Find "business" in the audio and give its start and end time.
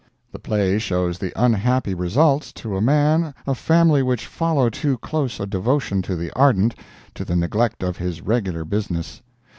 8.65-9.21